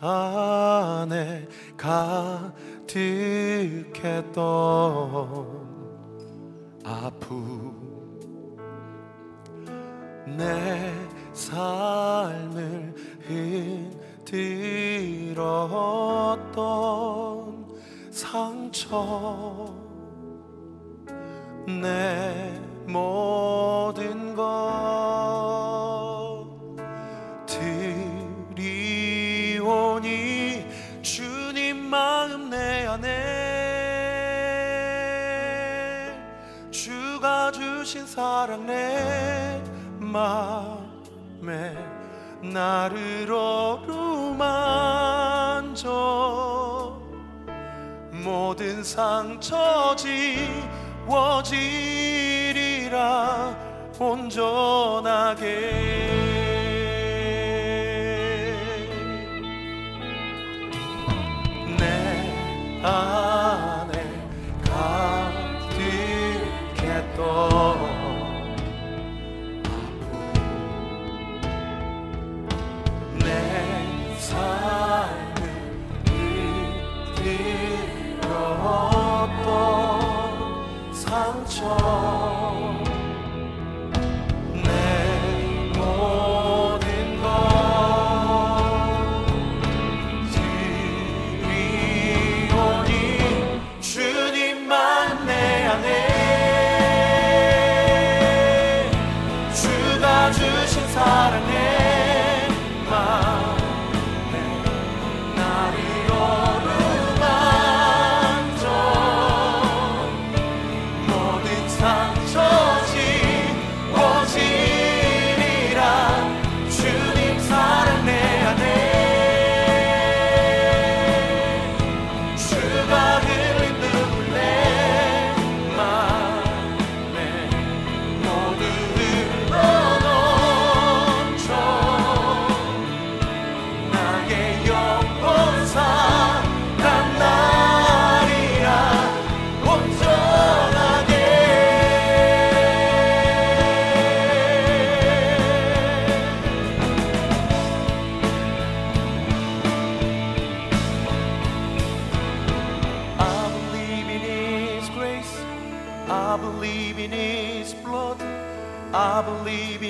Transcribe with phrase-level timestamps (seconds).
[0.00, 2.90] 안에 가득했던
[6.84, 7.78] 아픔.
[10.26, 10.90] 내
[11.34, 12.94] 삶을
[14.24, 15.70] 흔들었던
[18.10, 19.74] 상처.
[21.66, 25.89] 내 모든 것.
[38.20, 39.62] 사랑 내
[39.98, 41.74] 마음에
[42.42, 44.60] 나를 어루만져.
[48.12, 49.96] 모든 상처
[51.06, 51.56] 지워지리라
[53.98, 55.40] 온전하게.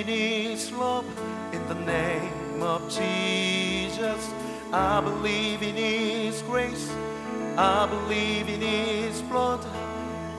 [0.08, 1.04] is love
[1.52, 4.30] in the name of Jesus.
[4.72, 6.90] I believe in His grace.
[7.56, 9.64] I believe in His blood.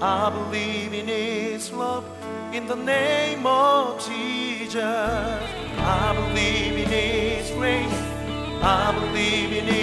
[0.02, 2.06] I believe in His love
[2.54, 4.84] in the name of Jesus.
[4.84, 8.02] I believe in His grace.
[8.64, 9.81] I believe in His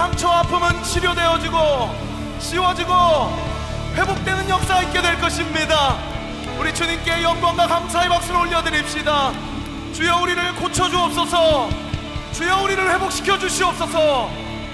[0.00, 1.58] 상처 아픔은 치료되어지고
[2.38, 2.92] 씌워지고
[3.94, 5.98] 회복되는 역사가 있게 될 것입니다.
[6.58, 9.32] 우리 주님께 영광과 감사의 박수를 올려드립시다.
[9.92, 11.68] 주여 우리를 고쳐주옵소서.
[12.32, 14.30] 주여 우리를 회복시켜 주시옵소서.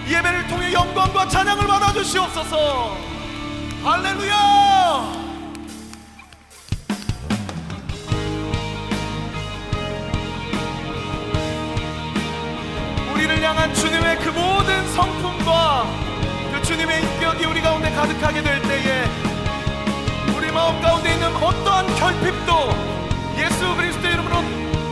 [0.07, 2.97] 예배를 통해 영광과 찬양을 받아 주시옵소서.
[3.83, 4.66] 할렐루야!
[17.97, 19.05] 가득하게 될 때에
[20.37, 22.53] 우리 마음 가운데 있는 어떠한 결핍도
[23.39, 24.43] 예수 그리스도 이름으로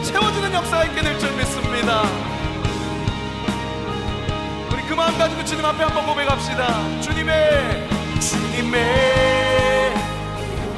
[0.02, 2.02] 채워주는 역사가 있게 될 줄 믿습니다.
[4.72, 7.00] 우리 그 마음 가지고 주님 앞에 한번 고백합시다.
[7.02, 7.88] 주님의
[8.20, 9.92] 주님의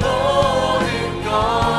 [0.01, 1.76] 모든 것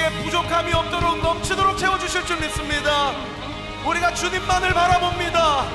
[0.00, 3.12] 우리에게 부족함이 없도록 넘치도록 채워주실 줄 믿습니다.
[3.84, 5.66] 우리가 주님만을 바라봅니다.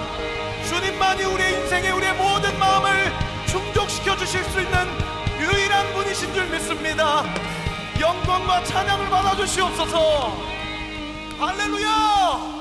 [0.67, 3.11] 주님만이 우리의 인생에 우리의 모든 마음을
[3.45, 4.87] 충족시켜 주실 수 있는
[5.39, 7.23] 유일한 분이신 줄 믿습니다.
[7.99, 10.37] 영광과 찬양을 받아주시옵소서.
[11.39, 12.54] 할렐루야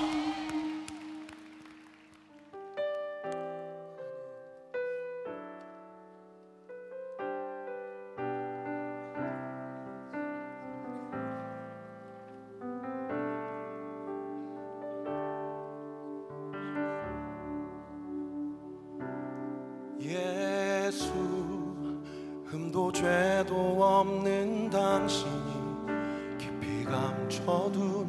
[27.34, 28.08] 감춰둔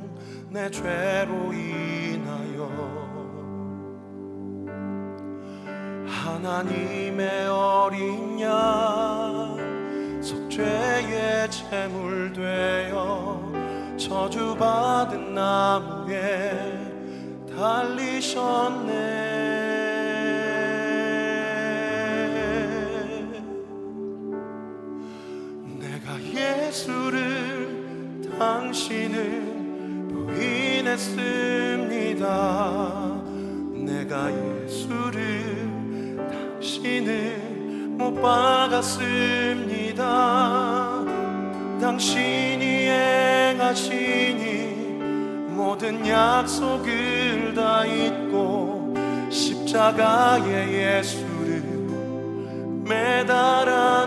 [0.50, 2.70] 내 죄로 인하여
[6.08, 9.58] 하나님의 어린 양
[10.22, 13.52] 속죄의 제물 되어
[13.98, 16.52] 저주받은 나무에
[17.56, 19.26] 달리셨네.
[26.36, 27.35] 예수를
[28.46, 29.42] 당신을
[30.28, 31.16] 부인했습니다.
[33.74, 37.10] 내가 예수를 당신을
[37.98, 39.96] 못 박았습니다.
[41.82, 44.44] 당신이 행하시니
[45.50, 48.94] 모든 약속을 다 잊고
[49.32, 51.64] 십자가에 예수를
[52.84, 54.05] 매달았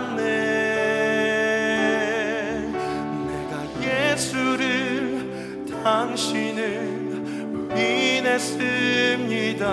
[7.79, 9.65] 인했습니다.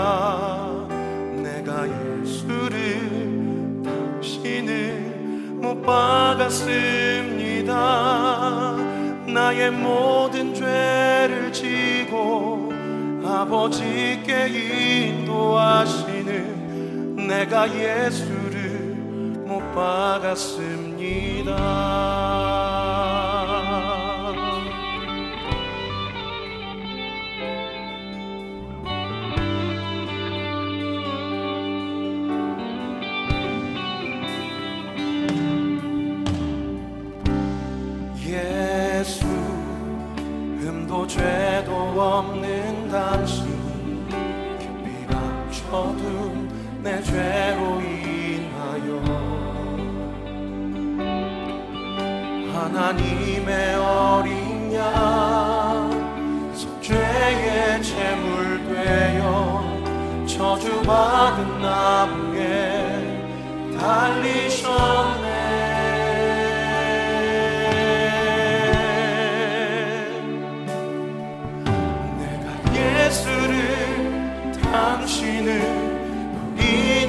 [1.42, 5.16] 내가 예수를 당신을
[5.60, 6.66] 못 박았습니다.
[9.26, 12.72] 나의 모든 죄를 지고
[13.24, 14.48] 아버지께
[15.08, 16.36] 인도하시는
[17.26, 18.94] 내가 예수를
[19.46, 21.56] 못 박았습니다.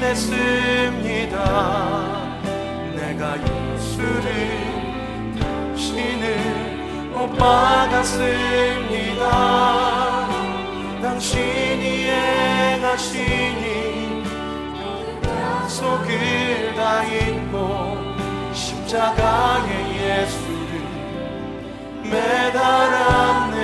[0.08, 1.36] 했습니다.
[2.96, 4.24] 내가 예수를
[5.38, 6.24] 당신을
[7.12, 9.22] 못 박았습니다.
[11.02, 13.66] 당신이 행하시니
[15.26, 17.98] 약속을 다 잊고
[18.54, 19.70] 십자가에
[20.22, 20.72] 예수를
[22.04, 23.57] 매달았네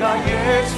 [0.00, 0.77] 약속을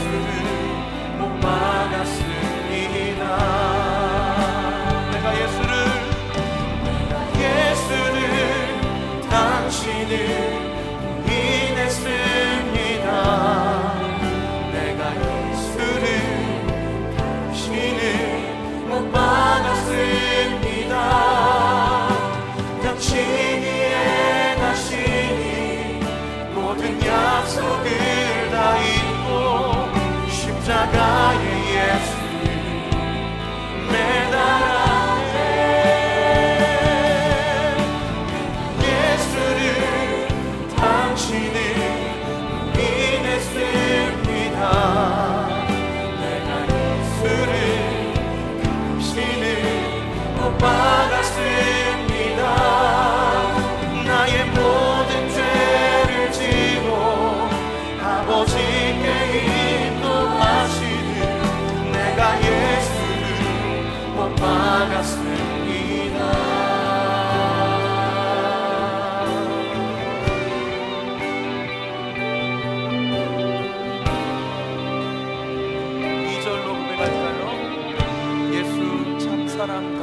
[79.61, 80.03] 사랑과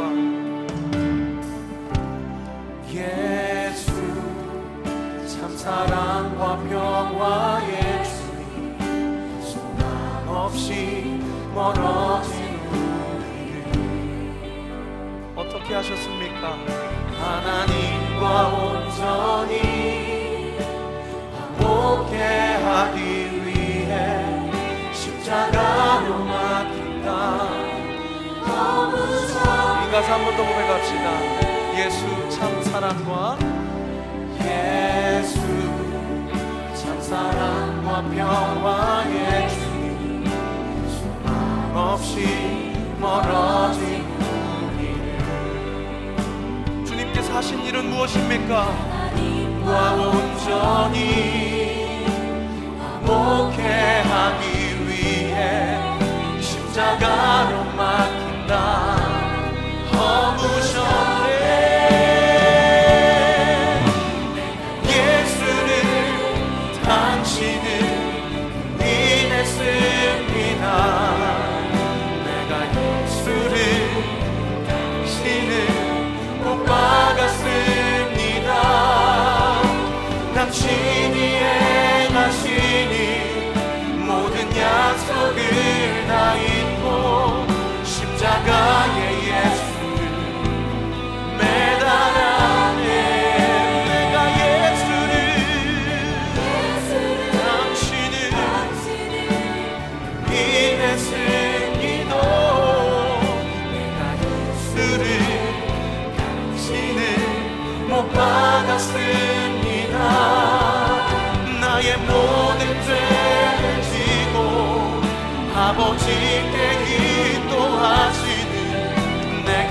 [2.94, 3.92] 예수
[5.28, 8.78] 참 사랑과 평화의 주님
[9.42, 11.20] 소망 없이
[11.56, 12.36] 멀어진
[12.70, 13.56] 우리를
[15.36, 16.56] 어떻게 하셨습니까?
[17.20, 18.24] 하나님과
[18.60, 19.56] 온전히
[21.58, 22.14] 화목해
[22.64, 23.02] 하기
[23.44, 24.54] 위해
[24.94, 27.10] 십자가로 맡긴다
[28.46, 29.07] 너무
[29.98, 31.06] 이 가사 한번 더 고백합시다
[31.76, 33.36] 예수 참 사랑과
[34.44, 35.40] 예수
[36.76, 40.24] 참 사랑과 평화의 주님
[40.88, 42.28] 수만 없이
[43.00, 44.06] 멀어진
[44.78, 45.18] 우리를
[46.86, 48.54] 주님께서 하신 일은 무엇입니까?
[49.66, 51.02] 와 온전히
[53.04, 54.46] 화목해 하기
[54.88, 55.76] 위해
[56.40, 57.67] 십자가로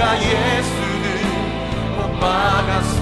[0.06, 1.20] 내가 예수를
[1.96, 2.95] 못 박았습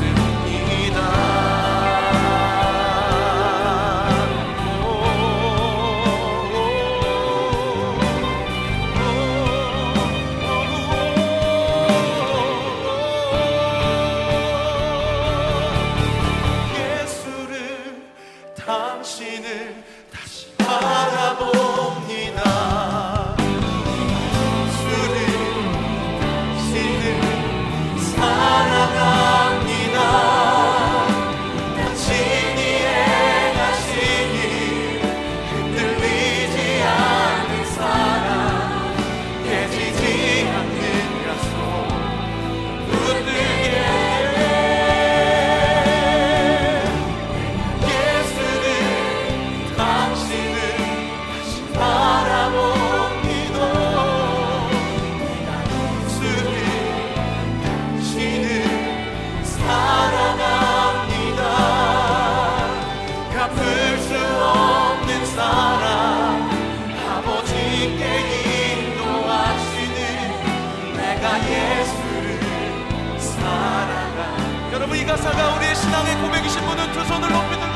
[77.35, 77.74] open the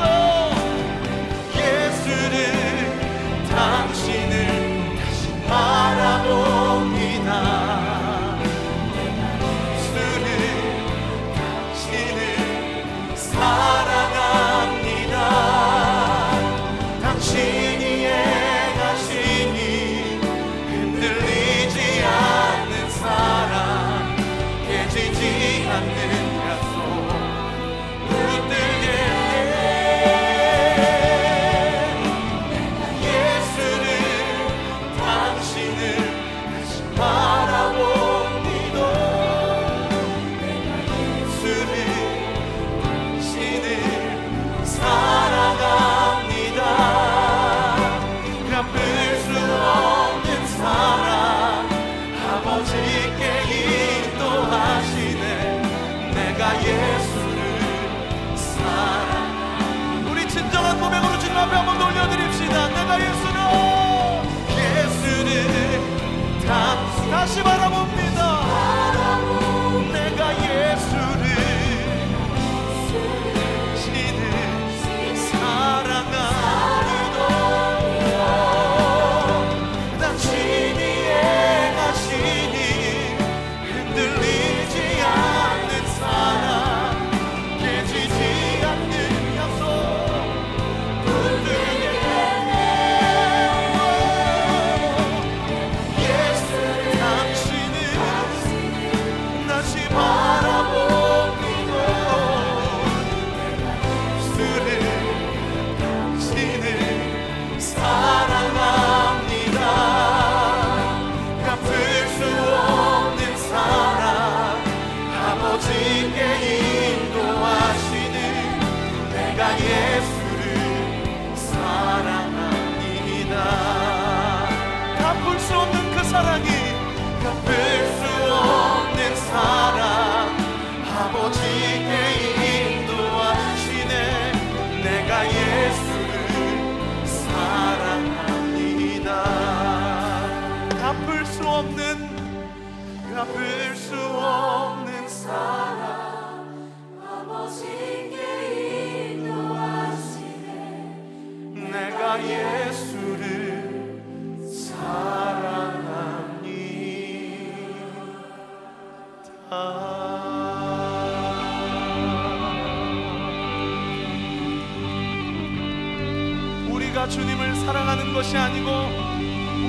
[166.69, 168.69] 우리가 주님을 사랑하는 것이 아니고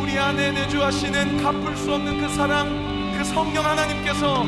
[0.03, 2.69] 우리 안에 내주하시는 갚을 수 없는 그 사랑,
[3.16, 4.45] 그 성령 하나님께서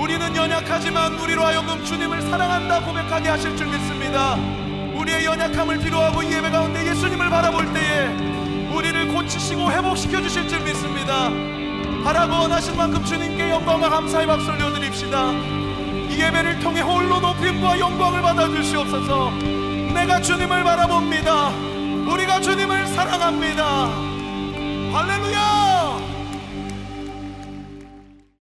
[0.00, 4.34] 우리는 연약하지만 우리로 하여금 주님을 사랑한다 고백하게 하실 줄 믿습니다.
[4.98, 5.78] 우리의 연약함을
[6.24, 8.06] 이 예배 가운데 예수님을 바라볼 때에
[8.74, 11.55] 우리를 고치시고 회복시켜 주실 줄 믿습니다.
[12.06, 15.32] 바라고 원하신 만큼 주님께 영광과 감사의 박수 올려드립시다.
[15.32, 19.30] 이 예배를 통해 홀로 높임과 영광을 받아 주시옵소서.
[19.92, 21.48] 내가 주님을 바라봅니다.
[22.08, 23.88] 우리가 주님을 사랑합니다.
[24.92, 25.75] 할렐루야!